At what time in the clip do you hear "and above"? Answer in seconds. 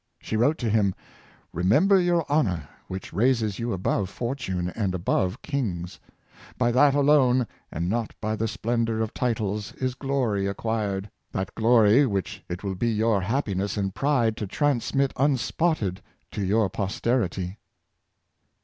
4.69-5.43